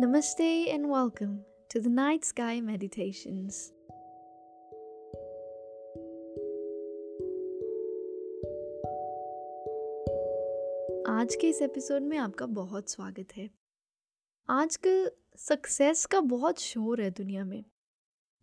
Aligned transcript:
Namaste 0.00 0.74
and 0.74 0.88
welcome 0.88 1.44
to 1.68 1.80
the 1.80 1.90
Night 1.90 2.24
Sky 2.24 2.60
Meditations. 2.60 3.54
आज 11.08 11.34
के 11.34 11.48
इस 11.48 11.62
एपिसोड 11.62 12.02
में 12.02 12.18
आपका 12.18 12.46
बहुत 12.46 12.90
स्वागत 12.90 13.26
है। 13.36 13.50
आजकल 14.48 15.10
सक्सेस 15.36 16.06
का 16.06 16.20
बहुत 16.20 16.58
शोर 16.58 17.00
है 17.00 17.10
दुनिया 17.10 17.44
में। 17.44 17.64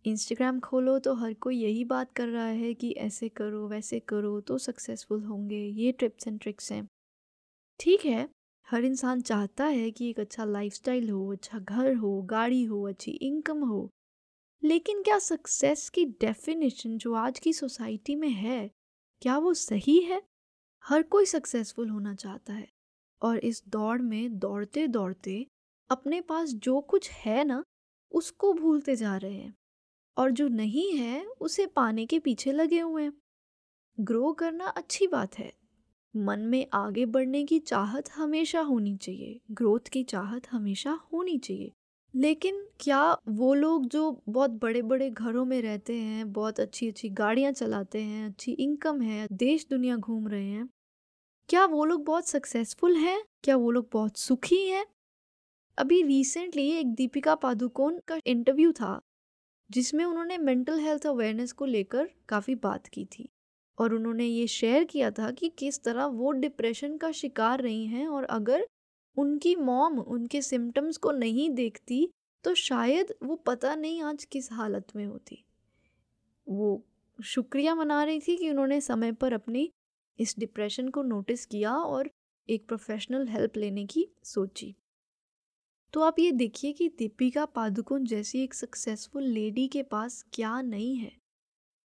इंस्टाग्राम 0.06 0.60
खोलो 0.60 0.98
तो 0.98 1.14
हर 1.14 1.34
कोई 1.34 1.56
यही 1.56 1.84
बात 1.84 2.12
कर 2.12 2.28
रहा 2.28 2.48
है 2.48 2.74
कि 2.74 2.92
ऐसे 2.92 3.28
करो, 3.28 3.68
वैसे 3.68 4.00
करो 4.00 4.40
तो 4.40 4.58
सक्सेसफुल 4.58 5.24
होंगे, 5.24 5.62
ये 5.66 5.92
टिप्स 5.92 6.26
एंड 6.26 6.40
ट्रिक्स 6.40 6.72
हैं। 6.72 6.88
ठीक 7.80 8.04
है 8.04 8.37
हर 8.70 8.84
इंसान 8.84 9.20
चाहता 9.20 9.64
है 9.64 9.90
कि 9.90 10.10
एक 10.10 10.20
अच्छा 10.20 10.44
लाइफस्टाइल 10.44 11.10
हो 11.10 11.32
अच्छा 11.32 11.58
घर 11.58 11.94
हो, 11.94 12.22
गाड़ी 12.22 12.64
हो, 12.64 12.88
अच्छी 12.88 13.10
इनकम 13.10 13.64
हो। 13.64 13.90
लेकिन 14.64 15.02
क्या 15.02 15.18
सक्सेस 15.18 15.88
की 15.88 16.04
डेफिनेशन 16.04 16.98
जो 16.98 17.14
आज 17.14 17.38
की 17.38 17.52
सोसाइटी 17.52 18.14
में 18.14 18.28
है, 18.28 18.70
क्या 19.22 19.38
वो 19.38 19.54
सही 19.54 20.00
है? 20.00 20.22
हर 20.84 21.02
कोई 21.02 21.26
सक्सेसफुल 21.26 21.88
होना 21.88 22.14
चाहता 22.14 22.52
है। 22.52 22.68
और 23.22 23.38
इस 23.38 23.62
दौड़ 23.68 24.02
में 24.02 24.38
दौड़ते 24.38 24.88
दौड़ते 24.88 25.46
अपने 25.90 26.20
पास 26.20 26.48
जो 26.48 26.80
कुछ 26.80 27.10
है 27.10 27.44
ना, 27.44 27.64
उसको 28.12 28.52
भूलते 28.52 28.96
जा 28.96 29.16
रहे 29.16 29.34
हैं। 29.34 29.54
और 30.16 30.30
जो 30.30 30.48
नहीं 30.48 30.92
है, 30.92 31.26
उसे 31.26 31.66
पाने 31.66 32.06
के 32.06 32.18
पीछे 32.18 32.52
लगे 32.52 32.80
हुए 32.80 33.02
हैं। 33.02 33.12
ग्रो 34.00 34.32
करना 34.32 34.66
अच्छी 34.66 35.06
बात 35.06 35.38
है। 35.38 35.57
मन 36.16 36.40
में 36.40 36.66
आगे 36.72 37.06
बढ़ने 37.06 37.44
की 37.44 37.58
चाहत 37.58 38.10
हमेशा 38.10 38.60
होनी 38.60 38.96
चाहिए, 38.96 39.40
ग्रोथ 39.50 39.88
की 39.92 40.02
चाहत 40.04 40.48
हमेशा 40.50 41.00
होनी 41.12 41.38
चाहिए। 41.38 41.72
लेकिन 42.14 42.66
क्या 42.80 43.16
वो 43.28 43.54
लोग 43.54 43.86
जो 43.86 44.22
बहुत 44.28 44.50
बड़े 44.50 44.82
बड़े 44.82 45.10
घरों 45.10 45.44
में 45.44 45.62
रहते 45.62 45.94
हैं, 45.94 46.32
बहुत 46.32 46.60
अच्छी 46.60 46.88
अच्छी 46.88 47.08
गाड़ियाँ 47.08 47.52
चलाते 47.52 48.02
हैं, 48.02 48.26
अच्छी 48.26 48.52
इनकम 48.52 49.00
है, 49.00 49.28
देश 49.32 49.66
दुनिया 49.70 49.96
घूम 49.96 50.28
रहे 50.28 50.46
हैं, 50.46 50.68
क्या 51.48 51.64
वो 51.64 51.84
लोग 51.84 52.04
बहुत 52.04 52.28
सक्सेसफुल 52.28 52.96
हैं? 52.96 53.22
क्या 53.42 53.56
वो 53.56 53.70
लोग 53.70 53.88
बहुत 53.92 54.16
सुखी 54.16 54.66
हैं? 54.68 54.86
अभी 55.78 56.02
रिसेंटली 56.02 56.70
एक 56.70 56.94
दीपिका 56.94 57.34
पादुकोण 57.34 57.98
का 58.08 58.18
इंटरव्यू 58.26 58.72
था, 58.72 59.00
जिसमें 59.70 60.04
उन्होंने 60.04 60.38
मेंटल 60.38 60.78
हेल्थ 60.78 61.06
अवेयरनेस 61.06 61.52
को 61.52 61.64
लेकर 61.64 62.10
काफ़ी 62.28 62.54
बात 62.54 62.86
की 62.86 63.04
थी। 63.04 63.28
और 63.78 63.94
उन्होंने 63.94 64.26
ये 64.26 64.46
शेयर 64.46 64.84
किया 64.84 65.10
था 65.10 65.30
कि 65.30 65.48
किस 65.48 65.82
तरह 65.82 66.04
वो 66.04 66.30
डिप्रेशन 66.32 66.96
का 66.96 67.12
शिकार 67.12 67.60
रही 67.60 67.86
हैं 67.86 68.06
और 68.08 68.24
अगर 68.24 68.66
उनकी 69.16 69.54
मॉम 69.56 69.98
उनके 69.98 70.42
सिम्टम्स 70.42 70.96
को 70.96 71.12
नहीं 71.12 71.50
देखती 71.50 72.08
तो 72.44 72.54
शायद 72.54 73.14
वो 73.22 73.36
पता 73.36 73.74
नहीं 73.74 74.02
आज 74.02 74.24
किस 74.24 74.52
हालत 74.52 74.96
में 74.96 75.06
होती। 75.06 75.44
वो 76.46 76.84
शुक्रिया 77.18 77.74
मना 77.74 78.04
रही 78.04 78.20
थी 78.20 78.36
कि 78.36 78.50
उन्होंने 78.50 78.80
समय 78.80 79.12
पर 79.12 79.32
अपनी 79.32 79.70
इस 80.18 80.34
डिप्रेशन 80.38 80.88
को 80.88 81.02
नोटिस 81.02 81.46
किया 81.46 81.74
और 81.74 82.10
एक 82.48 82.66
प्रोफेशनल 82.68 83.28
हेल्प 83.28 83.56
लेने 83.56 83.86
की 83.86 84.06
सोची। 84.24 84.74
तो 85.92 86.00
आप 86.00 86.18
ये 86.18 86.32
देखिए 86.32 86.72
कि 86.72 86.88
दीपिका 86.88 87.44
पादुकोण 87.44 88.04
जैसी 88.04 88.42
एक 88.42 88.54
सक्सेसफुल 88.54 89.22
लेडी 89.22 89.68
के 89.68 89.82
पास 89.82 90.24
क्या 90.32 90.60
नहीं 90.60 90.96
है। 90.96 91.12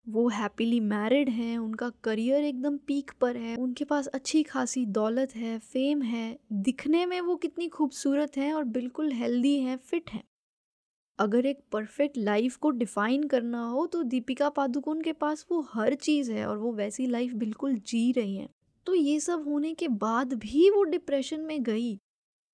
वो 0.07 0.29
हैप्पीली 0.29 0.81
मैरिड 0.81 1.29
हैं, 1.29 1.59
उनका 1.59 1.89
करियर 2.05 2.45
एकदम 2.45 2.77
पीक 2.77 3.11
पर 3.21 3.37
है, 3.37 3.57
उनके 3.57 3.85
पास 3.85 4.07
अच्छी 4.07 4.43
खासी 4.43 4.87
दौलत 4.87 5.37
है 5.37 5.59
फेम 5.59 6.03
है, 6.03 6.39
दिखने 6.53 7.07
में 7.07 7.21
वो 7.21 7.37
कितनी 7.37 7.69
खूबसूरत 7.69 8.37
हैं 8.37 8.53
और 8.55 8.65
बिल्कुल 8.65 9.13
हेल्दी 9.13 9.59
हैं 9.59 9.77
फिट 9.77 10.11
हैं। 10.11 10.23
अगर 11.19 11.47
एक 11.47 11.61
परफेक्ट 11.73 12.19
लाइफ 12.19 12.57
को 12.57 12.71
डिफाइन 12.71 13.25
करना 13.25 13.65
हो 13.65 13.87
तो 13.87 14.03
दीपिका 14.03 14.49
पादुकोण 14.49 15.01
के 15.01 15.13
पास 15.13 15.47
वो 15.51 15.61
हर 15.75 15.95
चीज़ 15.95 16.33
है 16.33 16.47
और 16.47 16.59
वो 16.59 16.73
वैसी 16.73 17.07
लाइफ 17.07 17.33
बिल्कुल 17.33 17.75
जी 17.77 18.13
रही 18.13 18.37
हैं। 18.37 18.49
तो 18.87 18.95
ये 18.95 19.21
सब 19.21 19.45
होने 19.49 19.75
के 19.75 19.89
बाद 19.89 20.33
भी 20.35 20.71
वो 20.71 20.83
डिप्रेशन 20.85 21.41
में 21.41 21.63
गई। 21.63 21.99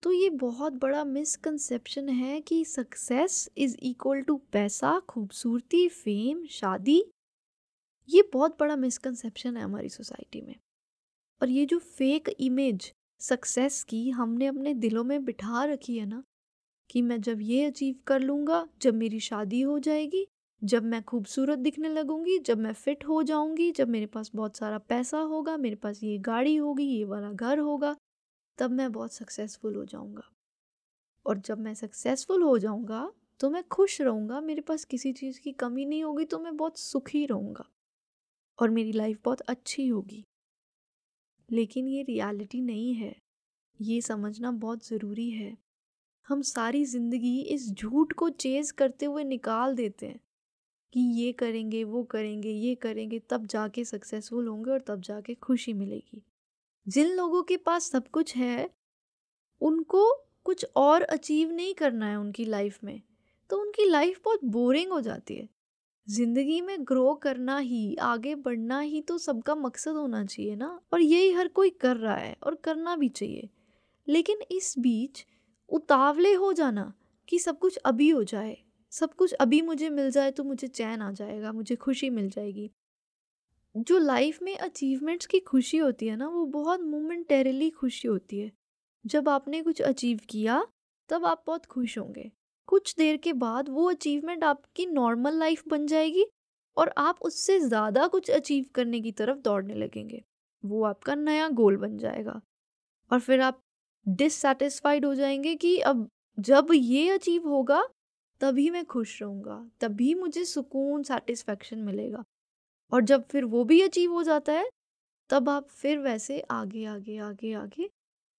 तो 0.03 0.12
ये 0.12 0.31
बहुत 0.31 0.72
बड़ा 0.72 1.04
मिसकंसेप्शन 1.04 2.08
है 2.08 2.41
कि 2.41 2.64
सक्सेस 2.64 3.48
इज़ 3.58 3.76
इक्वल 3.82 4.20
टू 4.20 4.37
पैसा, 4.53 4.98
खूबसूरती 4.98 5.88
फेम 5.88 6.47
शादी 6.47 7.04
ये 8.08 8.22
बहुत 8.32 8.56
बड़ा 8.60 8.76
मिसकंसेप्शन 8.76 9.56
है 9.56 9.62
हमारी 9.62 9.88
सोसाइटी 9.88 10.41
में। 10.41 10.54
और 11.41 11.48
ये 11.48 11.66
जो 11.66 11.78
फेक 11.78 12.28
इमेज 12.41 12.92
सक्सेस 13.20 13.82
की 13.82 14.10
हमने 14.10 14.46
अपने 14.46 14.74
दिलों 14.74 15.04
में 15.04 15.24
बिठा 15.24 15.64
रखी 15.64 15.98
है 15.98 16.06
ना, 16.06 16.22
कि 16.91 17.02
मैं 17.02 17.20
जब 17.20 17.38
ये 17.41 17.64
अचीव 17.64 17.94
कर 18.06 18.20
लूँगा, 18.20 18.66
जब 18.82 18.94
मेरी 18.94 19.20
शादी 19.20 19.60
हो 19.60 19.78
जाएगी, 19.78 20.26
जब 20.62 20.84
मैं 20.84 21.02
खूबसूरत 21.02 21.58
दिखने 21.58 21.88
लगूँगी, 21.88 22.38
जब 22.38 22.58
मैं 22.58 22.72
फिट 22.72 23.04
हो 23.04 23.22
जाऊँगी, 23.22 23.70
जब 23.72 23.88
मेरे 23.88 24.06
पास 24.06 24.30
बहुत 24.34 24.56
सारा 24.56 24.78
पैसा 24.78 25.19
होगा, 25.19 25.56
मेरे 25.56 25.76
पास 25.76 26.02
ये 26.02 26.19
गाड़ी 26.19 26.56
होगी, 26.56 26.84
ये 26.84 27.04
वाला 27.04 27.32
घर 27.32 27.58
होगा, 27.58 27.96
तब 28.58 28.70
मैं 28.70 28.90
बहुत 28.92 29.12
सक्सेसफुल 29.12 29.76
हो 29.76 29.84
जाऊँगा। 29.84 30.30
और 31.26 31.38
जब 31.38 31.58
मैं 31.58 31.75
सक्सेसफुल 31.75 32.42
हो 32.42 32.58
जाऊँगा 32.58 33.10
तो 33.40 33.50
मैं 33.50 33.62
खुश 33.64 34.00
रहूँगा, 34.00 34.40
मेरे 34.40 34.60
पास 34.60 34.84
किसी 34.84 35.12
चीज़ 35.12 35.40
की 35.40 35.52
कमी 35.52 35.84
नहीं 35.86 36.04
होगी 36.04 36.25
तो 36.25 36.38
मैं 36.38 36.56
बहुत 36.56 36.78
सुखी 36.78 37.26
रहूँगा। 37.26 37.64
और 38.58 38.70
मेरी 38.70 38.92
लाइफ 38.92 39.20
बहुत 39.24 39.41
अच्छी 39.41 39.86
होगी। 39.86 40.24
लेकिन 41.50 41.88
ये 41.88 42.02
रियलिटी 42.02 42.60
नहीं 42.60 42.94
है। 42.94 43.14
ये 43.80 44.00
समझना 44.00 44.50
बहुत 44.50 44.86
ज़रूरी 44.86 45.30
है। 45.30 45.56
हम 46.28 46.42
सारी 46.42 46.84
ज़िंदगी 46.84 47.41
इस 47.41 47.70
झूठ 47.72 48.12
को 48.12 48.28
चेज़ 48.28 48.72
करते 48.72 49.06
हुए 49.06 49.24
निकाल 49.24 49.74
देते 49.74 50.06
हैं 50.06 50.20
कि 50.92 51.00
ये 51.00 51.32
करेंगे, 51.32 51.84
वो 51.84 52.02
करेंगे, 52.04 52.50
ये 52.50 52.74
करेंगे, 52.74 53.19
तब 53.19 53.46
जाके 53.46 53.84
सक्सेसफुल 53.84 54.46
होंगे 54.46 54.70
और 54.70 54.80
तब 54.80 55.00
जाके 55.00 55.34
खुशी 55.34 55.72
मिलेगी। 55.72 56.22
जिन 56.86 57.14
लोगों 57.16 57.42
के 57.42 57.56
पास 57.56 57.90
सब 57.90 58.08
कुछ 58.08 58.36
है, 58.36 58.70
उनको 59.60 60.04
कुछ 60.44 60.66
और 60.76 61.02
अचीव 61.02 61.50
नहीं 61.52 61.75
करना 61.75 62.06
है 62.06 62.16
उनकी 62.16 62.44
लाइफ 62.44 62.84
में 62.84 63.00
तो 63.50 63.60
उनकी 63.60 63.84
लाइफ 63.84 64.20
बहुत 64.25 64.44
बोरिंग 64.44 64.92
हो 64.92 65.00
जाती 65.00 65.36
है। 65.36 65.48
ज़िंदगी 66.08 66.60
में 66.60 66.76
ग्रो 66.80 67.14
करना 67.14 67.58
ही, 67.58 67.96
आगे 67.96 68.34
बढ़ना 68.34 68.80
ही 68.80 69.00
तो 69.00 69.19
सबका 69.19 69.54
मकसद 69.54 69.94
होना 69.94 70.24
चाहिए 70.24 70.56
ना। 70.56 70.80
और 70.92 71.00
यही 71.00 71.32
हर 71.32 71.48
कोई 71.48 71.70
कर 71.70 71.96
रहा 71.96 72.14
है 72.14 72.36
और 72.42 72.54
करना 72.54 72.96
भी 72.96 73.08
चाहिए। 73.08 73.48
लेकिन 74.08 74.38
इस 74.50 74.74
बीच 74.78 75.24
उतावले 75.69 76.32
हो 76.34 76.52
जाना 76.52 76.92
कि 77.28 77.38
सब 77.38 77.58
कुछ 77.58 77.76
अभी 77.76 78.08
हो 78.08 78.24
जाए। 78.24 78.56
सब 78.92 79.14
कुछ 79.14 79.32
अभी 79.32 79.62
मुझे 79.62 79.91
मिल 79.91 80.10
जाए 80.10 80.30
तो 80.30 80.44
मुझे 80.44 80.69
चैन 80.69 81.02
आ 81.02 81.12
जाएगा, 81.12 81.52
मुझे 81.52 81.76
खुशी 81.76 82.10
मिल 82.10 82.28
जाएगी। 82.30 82.70
जो 83.76 83.98
लाइफ 83.98 84.42
में 84.42 84.56
अचीवमेंट्स 84.58 85.26
की 85.26 85.40
खुशी 85.40 85.76
होती 85.76 86.06
है 86.06 86.16
ना, 86.16 86.28
वो 86.28 86.46
बहुत 86.46 86.80
मोमेंटेरली 86.80 87.70
खुशी 87.70 88.08
होती 88.08 88.38
है। 88.38 88.52
जब 89.06 89.28
आपने 89.28 89.62
कुछ 89.62 89.82
अचीव 89.82 90.20
किया, 90.28 90.66
तब 91.08 91.25
आप 91.25 91.44
बहुत 91.46 91.66
खुश 91.66 91.98
होंगे। 91.98 92.30
कुछ 92.68 92.94
देर 92.98 93.16
के 93.16 93.32
बाद 93.32 93.68
वो 93.68 93.90
अचीवमेंट 93.90 94.44
आपकी 94.44 94.86
नॉर्मल 94.86 95.38
लाइफ 95.38 95.62
बन 95.68 95.86
जाएगी 95.86 96.26
और 96.76 96.92
आप 96.98 97.18
उससे 97.22 97.58
ज़्यादा 97.60 98.06
कुछ 98.06 98.30
अचीव 98.30 98.66
करने 98.74 99.00
की 99.00 99.12
तरफ़ 99.12 99.38
दौड़ने 99.38 99.74
लगेंगे। 99.74 100.22
वो 100.64 100.84
आपका 100.84 101.14
नया 101.14 101.48
गोल 101.48 101.76
बन 101.76 101.98
जाएगा। 101.98 102.40
और 103.10 103.20
फिर 103.20 103.40
आप 103.40 103.60
डिससेटिस्फाइड 104.08 105.04
हो 105.04 105.14
जाएँगे 105.14 105.54
कि 105.54 105.78
अब 105.80 106.08
जब 106.38 106.68
ये 106.74 107.08
अचीव 107.10 107.48
होगा, 107.48 107.82
तभी 108.40 108.70
मैं 108.70 108.84
खुश 108.84 109.22
रहूँगा, 109.22 109.70
तभी 109.80 110.14
मुझे 110.14 110.44
सुकून 110.44 111.02
सेटिस्फेक्शन 111.02 111.78
मिलेगा। 111.78 112.24
और 112.92 113.02
जब 113.02 113.24
फिर 113.28 113.44
वो 113.44 113.64
भी 113.64 113.82
अचीव 113.82 114.12
हो 114.12 114.22
जाता 114.22 114.52
है, 114.52 114.68
तब 115.30 115.48
आप 115.48 115.68
फिर 115.68 115.98
वैसे 115.98 116.40
आगे 116.50 116.84
आगे 116.84 117.18
आगे 117.18 117.52
आगे 117.54 117.90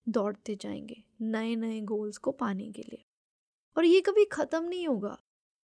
दौड़ते 0.08 0.56
जाएँगे 0.56 1.04
नए 1.22 1.56
नए 1.56 1.82
गोल्स 1.82 2.18
को 2.18 2.32
पाने 2.32 2.72
के 2.72 2.82
लिए। 2.82 3.04
और 3.76 3.86
ये 3.86 4.02
कभी 4.02 4.26
ख़त्म 4.26 4.64
नहीं 4.64 4.88
होगा। 4.88 5.18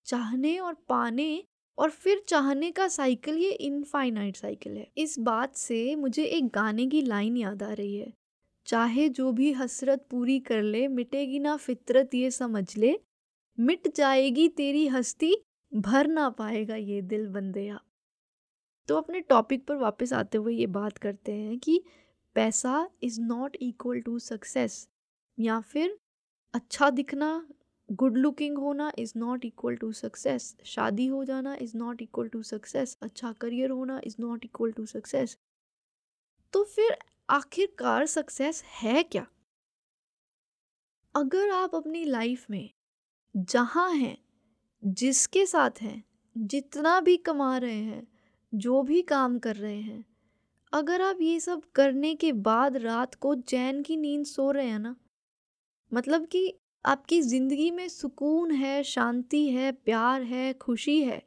चाहने 0.06 0.58
और 0.60 0.74
पाने 0.90 1.44
और 1.78 1.90
फिर 1.90 2.24
चाहने 2.28 2.72
का 2.72 2.88
साइकिल 2.88 3.38
ये 3.38 3.52
इनफाइनाइट 3.52 4.36
साइकिल 4.36 4.78
है। 4.78 4.88
इस 4.98 5.18
बात 5.20 5.56
से 5.56 5.96
मुझे 5.96 6.24
एक 6.24 6.48
गाने 6.48 6.86
की 6.88 7.02
लाइन 7.02 7.38
याद 7.38 7.64
आ 7.64 7.72
रही 7.74 7.96
है। 7.96 8.14
चाहे 8.68 9.10
जो 9.10 9.32
भी 9.32 9.52
हसरत 9.54 10.06
पूरी 10.10 10.40
कर 10.40 10.62
ले, 10.62 10.88
मिटेगी 10.88 11.40
ना 11.40 11.56
फितरत 11.58 12.14
ये 12.16 12.32
समझ 12.32 12.78
ले। 12.78 12.98
मिट 13.58 13.96
जाएगी 13.96 14.48
तेरी 14.50 14.88
हस्ती, 14.88 15.36
भर 15.72 16.08
ना 16.08 16.30
पाएगा 16.30 16.76
ये 16.76 17.02
दिल 17.02 17.28
बंदया 17.28 17.80
तो 18.90 18.96
अपने 18.98 19.20
टॉपिक 19.20 19.66
पर 19.68 19.76
वापस 19.76 20.14
आते 20.14 20.38
हुए 20.38 20.54
ये 20.54 20.66
बात 20.68 20.98
करते 20.98 21.32
हैं 21.32 21.58
कि 21.60 21.82
पैसा 22.36 22.88
is 23.04 23.20
not 23.22 23.56
equal 23.62 24.00
to 24.00 24.18
success 24.20 24.88
या 25.38 25.60
फिर 25.62 25.98
अच्छा 26.54 26.90
दिखना 26.90 27.30
गुड 27.92 28.18
लुकिंग 28.18 28.58
होना 28.58 28.92
is 28.98 29.14
not 29.18 29.46
equal 29.46 29.76
to 29.76 29.92
success 29.92 30.58
शादी 30.66 31.06
हो 31.06 31.24
जाना 31.24 31.56
is 31.56 31.78
not 31.78 32.02
equal 32.02 32.28
to 32.28 32.44
success 32.44 32.98
अच्छा 33.02 33.32
करियर 33.32 33.70
होना 33.70 34.02
is 34.04 34.16
not 34.20 34.46
equal 34.46 34.72
to 34.72 34.86
success 34.86 35.38
तो 36.54 36.64
फिर 36.64 36.98
आखिरकार 37.30 38.06
सक्सेस 38.06 38.64
है 38.64 39.04
क्या? 39.04 39.28
अगर 41.16 41.50
आप 41.50 41.76
अपनी 41.76 42.06
लाइफ 42.06 42.50
में 42.50 42.70
जहाँ 43.38 43.92
हैं, 43.94 44.18
जिसके 44.86 45.46
साथ 45.46 45.82
हैं, 45.82 46.04
जितना 46.38 47.00
भी 47.00 47.18
कमा 47.18 47.58
रहे 47.58 47.84
हैं, 47.84 48.08
जो 48.54 48.84
भी 48.84 49.02
काम 49.02 49.40
कर 49.40 49.56
रहे 49.56 49.82
हैं, 49.82 50.06
अगर 50.74 51.02
आप 51.02 51.18
ये 51.22 51.40
सब 51.40 51.62
करने 51.76 52.16
के 52.16 52.32
बाद 52.34 52.78
रात 52.78 53.16
को 53.16 53.36
चैन 53.36 53.84
की 53.84 53.98
नींद 53.98 54.26
सो 54.26 54.52
रहे 54.52 54.68
हैं 54.68 54.80
ना 54.80 54.96
मतलब 55.94 56.26
कि 56.26 56.60
आपकी 56.86 57.22
ज़िंदगी 57.22 57.70
में 57.72 57.88
सुकून 57.90 58.52
है, 58.52 58.82
शांति 58.84 59.48
है, 59.50 59.72
प्यार 59.72 60.22
है, 60.24 60.54
खुशी 60.54 61.02
है। 61.04 61.22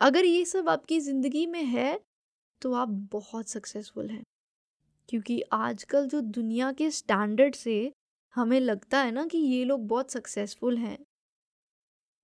अगर 0.00 0.24
ये 0.24 0.44
सब 0.44 0.68
आपकी 0.68 0.98
ज़िंदगी 1.00 1.46
में 1.46 1.62
है 1.64 1.98
तो 2.62 2.72
आप 2.74 2.88
बहुत 3.12 3.48
सक्सेसफुल 3.48 4.10
हैं। 4.10 4.22
क्योंकि 5.08 5.40
आजकल 5.52 6.08
जो 6.08 6.20
दुनिया 6.20 6.70
के 6.72 6.90
स्टैंडर्ड 6.90 7.54
से 7.54 7.92
हमें 8.34 8.58
लगता 8.60 9.00
है 9.00 9.10
ना 9.12 9.26
कि 9.26 9.38
ये 9.38 9.64
लोग 9.64 9.86
बहुत 9.88 10.10
सक्सेसफुल 10.12 10.76
हैं, 10.78 10.98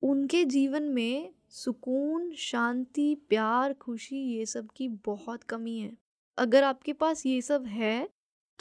उनके 0.02 0.44
जीवन 0.46 0.82
में 0.84 1.30
सुकून, 1.50 2.32
शांति, 2.34 3.14
प्यार, 3.28 3.72
खुशी 3.74 4.16
ये 4.28 4.46
सब 4.46 4.68
की 4.76 4.88
बहुत 5.04 5.42
कमी 5.44 5.78
है। 5.78 5.92
अगर 6.38 6.64
आपके 6.64 6.92
पास 6.94 7.26
ये 7.26 7.40
सब 7.42 7.66
है 7.68 8.08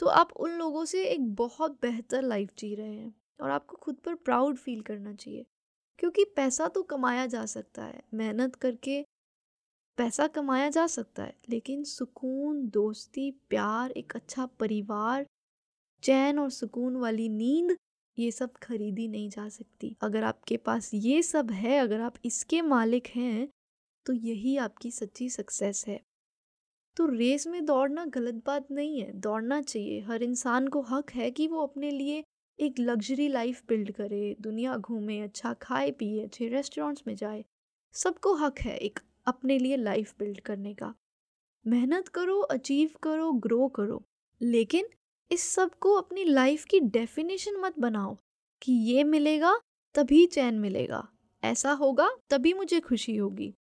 तो 0.00 0.06
आप 0.08 0.32
उन 0.34 0.50
लोगों 0.52 0.84
से 0.84 1.04
एक 1.04 1.34
बहुत 1.36 1.78
बेहतर 1.82 2.22
लाइफ 2.22 2.50
जी 2.58 2.74
रहे 2.74 2.94
हैं। 2.94 3.14
और 3.40 3.50
आपको 3.50 3.76
खुद 3.76 3.96
पर 3.96 4.14
प्राउड 4.14 4.56
फील 4.56 4.80
करना 4.80 5.14
चाहिए। 5.14 5.46
क्योंकि 5.98 6.24
पैसा 6.24 6.68
तो 6.68 6.82
कमाया 6.82 7.26
जा 7.26 7.46
सकता 7.46 7.84
है, 7.84 8.02
मेहनत 8.14 8.54
करके 8.54 9.02
पैसा 9.96 10.26
कमाया 10.26 10.68
जा 10.68 10.86
सकता 10.86 11.24
है, 11.24 11.36
लेकिन 11.48 11.84
सुकून, 11.84 12.68
दोस्ती, 12.68 13.30
प्यार, 13.30 13.90
एक 13.90 14.16
अच्छा 14.16 14.46
परिवार, 14.46 15.26
चैन 16.02 16.38
और 16.38 16.50
सुकून 16.50 16.96
वाली 16.96 17.28
नींद, 17.28 17.76
ये 18.18 18.30
सब 18.30 18.52
खरीदी 18.52 19.08
नहीं 19.08 19.28
जा 19.30 19.48
सकती। 19.48 19.96
अगर 20.00 20.24
आपके 20.24 20.56
पास 20.56 20.90
ये 20.94 21.22
सब 21.22 21.50
है, 21.50 21.78
अगर 21.78 22.00
आप 22.00 22.14
इसके 22.24 22.62
मालिक 22.62 23.06
हैं 23.06 23.48
तो 24.06 24.12
यही 24.12 24.56
आपकी 24.56 24.90
सच्ची 24.90 25.28
सक्सेस 25.28 25.84
है। 25.88 26.00
तो 26.96 27.06
रेस 27.06 27.46
में 27.46 27.64
दौड़ना 27.64 28.04
गलत 28.04 28.42
बात 28.46 28.70
नहीं 28.70 29.00
है। 29.00 29.12
दौड़ना 29.12 29.62
चाहिए। 29.62 30.00
हर 30.00 30.22
इंसान 30.22 30.68
को 30.68 30.80
हक 30.80 31.10
है 31.10 31.30
कि 31.30 31.46
वो 31.48 31.62
अपने 31.62 31.90
लिए 31.90 32.22
एक 32.60 32.78
लग्जरी 32.78 33.28
लाइफ 33.28 33.62
बिल्ड 33.68 33.92
करे, 33.92 34.36
दुनिया 34.40 34.76
घूमे 34.76 35.20
अच्छा 35.20 35.54
खाए, 35.54 35.90
पिए, 35.90 36.24
अच्छे 36.24 36.48
रेस्टोरेंट्स 36.48 37.02
में 37.06 37.16
जाए, 37.16 37.44
सबको 37.92 38.34
हक 38.34 38.60
है 38.60 38.76
एक 38.78 38.98
अपने 39.26 39.58
लिए 39.58 39.76
लाइफ 39.76 40.14
बिल्ड 40.18 40.40
करने 40.40 40.74
का। 40.74 40.94
मेहनत 41.66 42.08
करो 42.08 42.40
अचीव 42.40 42.90
करो 43.02 43.32
ग्रो 43.32 43.68
करो, 43.68 44.02
लेकिन 44.42 44.86
इस 45.32 45.42
सबको 45.42 45.94
अपनी 45.94 46.24
लाइफ 46.24 46.64
की 46.64 46.80
डेफिनेशन 46.80 47.56
मत 47.56 47.78
बनाओ 47.78 48.16
कि 48.62 48.72
ये 48.72 49.04
मिलेगा, 49.04 49.60
तभी 49.94 50.26
चैन 50.26 50.54
मिलेगा। 50.54 51.08
ऐसा 51.44 51.72
होगा, 51.72 52.10
तभी 52.30 52.52
मुझे 52.52 52.80
खुशी 52.80 53.16
होगी। 53.16 53.54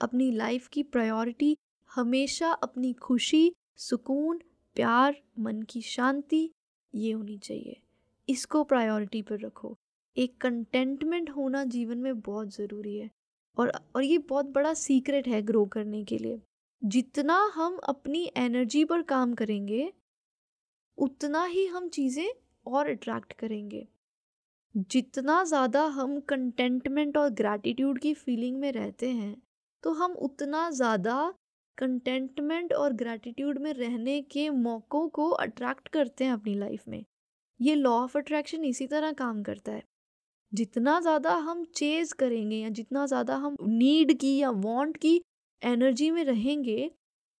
अपनी 0.00 0.30
लाइफ 0.30 0.68
की 0.68 0.82
प्रायोरिटी 0.82 1.56
हमेशा 1.94 2.52
अपनी 2.52 2.92
खुशी, 2.92 3.52
सुकून, 3.76 4.42
प्यार, 4.74 5.22
मन 5.38 5.62
की 5.62 5.80
शांति, 5.80 6.50
ये 6.94 7.12
होनी 7.12 7.38
चाहिए। 7.38 7.80
इसको 8.28 8.62
प्रायोरिटी 8.64 9.22
पर 9.22 9.40
रखो। 9.40 9.76
एक 10.16 10.36
कंटेंटमेंट 10.40 11.30
होना 11.30 11.64
जीवन 11.66 11.98
में 11.98 12.20
बहुत 12.20 12.54
ज़रूरी 12.54 12.96
है 12.96 13.10
और 13.56 13.72
और 13.96 14.04
ये 14.04 14.18
बहुत 14.28 14.46
बड़ा 14.52 14.72
सीक्रेट 14.76 15.28
है 15.28 15.40
ग्रो 15.42 15.64
करने 15.68 16.02
के 16.04 16.18
लिए। 16.18 16.40
जितना 16.82 17.38
हम 17.54 17.76
अपनी 17.84 18.30
एनर्जी 18.36 18.84
पर 18.84 19.02
काम 19.04 19.34
करेंगे, 19.34 19.92
उतना 20.98 21.44
ही 21.44 21.66
हम 21.66 21.88
चीज़ें 21.88 22.28
और 22.66 22.90
अट्रैक्ट 22.90 23.32
करेंगे। 23.34 23.86
जितना 24.74 25.42
ज़्यादा 25.44 25.84
हम 25.90 26.18
कंटेंटमेंट 26.28 27.16
और 27.16 27.28
ग्रैटिट्यूड 27.32 27.98
की 27.98 28.12
फीलिंग 28.14 28.56
में 28.56 28.70
रहते 28.72 29.10
हैं 29.10 29.36
तो 29.82 29.92
हम 29.94 30.12
उतना 30.20 30.68
ज़्यादा 30.72 31.32
कंटेंटमेंट 31.78 32.72
और 32.72 32.92
ग्रैटिट्यूड 32.94 33.58
में 33.58 33.72
रहने 33.74 34.20
के 34.22 34.48
मौक़ों 34.50 35.08
को 35.10 35.28
अट्रैक्ट 35.30 35.88
करते 35.88 36.24
हैं 36.24 36.32
अपनी 36.32 36.54
लाइफ 36.54 36.88
में। 36.88 37.04
ये 37.60 37.74
लॉ 37.74 37.90
ऑफ़ 37.90 38.18
अट्रैक्शन 38.18 38.64
इसी 38.64 38.86
तरह 38.86 39.12
काम 39.12 39.42
करता 39.42 39.72
है। 39.72 39.82
जितना 40.52 41.00
ज़्यादा 41.00 41.34
हम 41.34 41.64
चेज़ 41.64 42.14
करेंगे 42.14 42.56
या 42.56 42.68
जितना 42.68 43.06
ज़्यादा 43.06 43.36
हम 43.36 43.56
नीड 43.62 44.18
की 44.18 44.36
या 44.36 44.50
वांट 44.50 44.96
की 44.96 45.20
एनर्जी 45.62 46.10
में 46.10 46.24
रहेंगे, 46.24 46.90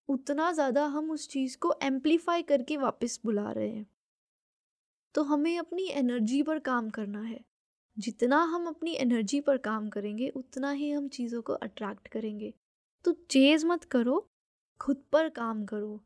उतना 0.08 0.52
ज़्यादा 0.52 0.84
हम 0.84 1.10
उस 1.10 1.28
चीज़ 1.28 1.58
को 1.58 1.74
एम्पलीफाई 1.82 2.42
करके 2.42 2.76
वापस 2.76 3.20
बुला 3.24 3.50
रहे 3.50 3.68
हैं। 3.68 3.86
तो 5.14 5.22
हमें 5.22 5.58
अपनी 5.58 5.88
एनर्जी 5.88 6.42
पर 6.42 6.58
काम 6.58 6.90
करना 6.90 7.22
है। 7.22 7.40
जितना 7.98 8.42
हम 8.42 8.66
अपनी 8.66 8.92
एनर्जी 8.92 9.40
पर 9.40 9.56
काम 9.56 9.88
करेंगे, 9.88 10.28
उतना 10.28 10.70
ही 10.70 10.90
हम 10.90 11.08
चीज़ों 11.08 11.42
को 11.42 11.52
अट्रैक्ट 11.52 12.08
करेंगे। 12.08 12.54
तो 13.04 13.12
चेज़ 13.12 13.66
मत 13.66 13.84
करो, 13.84 14.28
खुद 14.80 15.02
पर 15.12 15.28
काम 15.28 15.64
करो, 15.64 16.00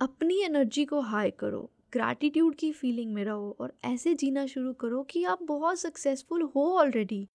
अपनी 0.00 0.40
एनर्जी 0.42 0.84
को 0.84 1.00
हाई 1.00 1.30
करो। 1.30 1.70
ग्रैटिट्यूड 1.94 2.54
की 2.54 2.72
फीलिंग 2.72 3.14
में 3.14 3.24
रहो 3.24 3.56
और 3.60 3.72
ऐसे 3.84 4.14
जीना 4.14 4.46
शुरू 4.46 4.72
करो 4.72 5.02
कि 5.02 5.24
आप 5.24 5.42
बहुत 5.42 5.78
सक्सेसफुल 5.78 6.42
हो 6.42 6.78
ऑलरेडी 6.78 7.28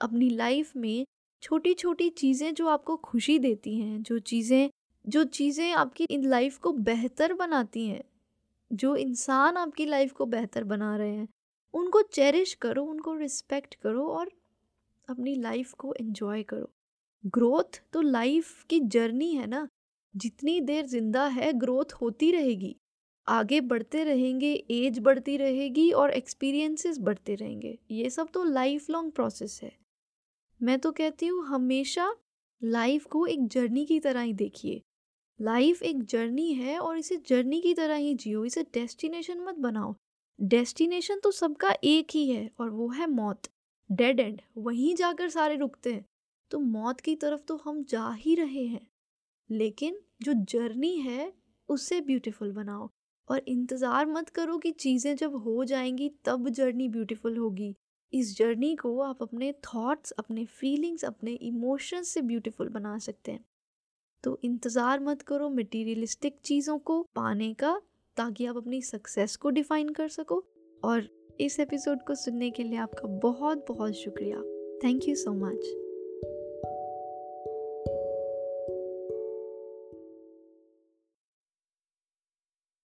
अपनी 0.00 0.30
लाइफ 0.30 0.76
में 0.76 1.06
छोटी 1.42 1.74
छोटी 1.74 2.08
चीज़ें 2.10 2.54
जो 2.54 2.66
आपको 2.68 2.96
खुशी 2.96 3.38
देती 3.38 3.80
हैं, 3.80 4.02
जो 4.02 4.18
चीज़ें 4.18 4.70
जो 5.08 5.24
चीज़ें 5.24 5.72
आपकी 5.72 6.04
इन 6.10 6.24
लाइफ 6.24 6.58
को 6.58 6.72
बेहतर 6.72 7.32
बनाती 7.32 7.86
हैं, 7.88 8.02
जो 8.72 8.96
इंसान 8.96 9.56
आपकी 9.56 9.86
लाइफ 9.86 10.12
को 10.12 10.26
बेहतर 10.26 10.64
बना 10.64 10.96
रहे 10.96 11.14
हैं, 11.14 11.28
उनको 11.74 12.02
चेरिश 12.02 12.54
करो, 12.54 12.84
उनको 12.84 13.14
रिस्पेक्ट 13.14 13.74
करो 13.74 14.06
और 14.08 14.30
अपनी 15.08 15.34
लाइफ 15.34 15.72
को 15.72 15.94
एंजॉय 15.94 16.42
करो। 16.42 16.70
ग्रोथ 17.26 17.80
तो 17.92 18.00
लाइफ 18.00 18.64
की 18.64 18.80
जर्नी 18.80 19.32
है 19.34 19.46
ना? 19.46 19.68
जितनी 20.16 20.60
देर 20.60 20.86
ज़िंदा 20.86 21.26
है 21.26 21.52
ग्रोथ 21.52 21.92
होती 21.92 22.30
रहेगी। 22.32 22.76
आगे 23.28 23.60
बढ़ते 23.60 24.04
रहेंगे, 24.04 24.52
एज 24.70 24.98
बढ़ती 24.98 25.36
रहेगी 25.36 25.92
और 25.92 26.10
एक्सपीरियंसेस 26.10 26.98
बढ़ते 26.98 27.34
रहेंगे। 27.34 27.78
ये 27.90 28.10
सब 28.10 28.28
तो 28.30 28.44
लाइफ 28.44 28.90
लॉन्ग 28.90 29.12
प्रोसेस 29.12 29.60
है। 29.62 29.76
मैं 30.62 30.78
तो 30.78 30.92
कहती 30.92 31.26
हूँ, 31.26 31.46
हमेशा 31.46 32.16
लाइफ 32.64 33.04
को 33.04 33.26
एक 33.26 33.46
जर्नी 33.48 33.86
की 33.86 34.00
तरह 34.00 34.20
ही 34.20 34.32
देखिए। 34.32 34.82
लाइफ 35.40 35.82
एक 35.82 36.02
जर्नी 36.02 36.52
है 36.52 36.78
और 36.78 36.98
इसे 36.98 37.16
जर्नी 37.16 37.60
की 37.60 37.74
तरह 37.74 37.94
ही 37.94 38.14
जियो, 38.14 38.44
इसे 38.44 38.62
डेस्टिनेशन 38.62 39.40
मत 39.40 39.54
बनाओ। 39.54 39.94
डेस्टिनेशन 40.40 41.18
तो 41.18 41.30
सबका 41.30 41.74
एक 41.84 42.06
ही 42.10 42.30
है 42.30 42.50
और 42.60 42.70
वो 42.70 42.88
है 42.88 43.06
मौत। 43.06 43.42
डेड 43.92 44.20
एंड 44.20 44.42
वहीं 44.56 44.94
जाकर 44.94 45.28
सारे 45.28 45.56
रुकते 45.56 45.94
हैं। 45.94 46.04
तो 46.50 46.58
मौत 46.58 47.00
की 47.00 47.16
तरफ़ 47.16 47.40
तो 47.40 47.56
हम 47.56 47.82
जा 47.82 48.12
ही 48.12 48.34
रहे 48.34 48.64
हैं। 48.64 48.86
लेकिन 49.50 50.00
जो 50.22 50.32
जर्नी 50.32 50.96
है 50.96 51.32
उससे 51.68 52.00
ब्यूटीफुल 52.00 52.52
बनाओ। 52.52 52.90
और 53.28 53.42
इंतज़ार 53.48 54.06
मत 54.06 54.28
करो 54.28 54.58
कि 54.58 54.70
चीज़ें 54.70 55.16
जब 55.16 55.34
हो 55.34 55.64
जाएँगी, 55.64 56.10
तब 56.24 56.48
जर्नी 56.48 56.88
ब्यूटीफुल 56.88 57.36
होगी। 57.36 57.76
इस 58.12 58.38
जर्नी 58.38 58.76
को 58.76 59.00
आप 59.00 59.22
अपने 59.22 59.52
थॉट्स, 59.52 60.10
अपने 60.10 60.44
फीलिंग्स, 60.44 61.04
अपने 61.04 61.32
इमोशंस 61.32 62.08
से 62.08 62.22
ब्यूटीफुल 62.22 62.68
बना 62.68 62.98
सकते 62.98 63.32
हैं। 63.32 63.44
तो 64.24 64.40
इंतज़ार 64.44 65.00
मत 65.00 65.22
करो 65.22 65.48
मटीरियलिस्टिक 65.48 66.36
चीज़ों 66.44 66.78
को 66.78 67.06
पाने 67.14 67.54
का, 67.54 67.82
ताकि 68.16 68.46
आप 68.46 68.56
अपनी 68.56 68.82
सक्सेस 68.82 69.36
को 69.36 69.50
डिफाइन 69.50 69.88
कर 69.88 70.08
सको। 70.08 70.44
और 70.84 71.08
इस 71.40 71.60
एपिसोड 71.60 72.02
को 72.02 72.14
सुनने 72.14 72.50
के 72.50 72.62
लिए 72.62 72.78
आपका 72.78 73.08
बहुत 73.08 73.66
बहुत 73.68 73.92
शुक्रिया। 73.92 74.42
Thank 74.84 75.08
you 75.08 75.14
so 75.14 75.32
much. 75.32 75.85